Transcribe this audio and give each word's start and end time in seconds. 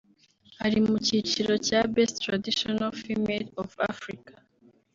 ari 0.65 0.79
mu 0.85 0.95
cyiciro 1.05 1.53
cya 1.67 1.79
‘Best 1.93 2.15
Traditional 2.23 2.91
Female 3.01 3.47
of 3.61 3.71
Africa’ 3.91 4.33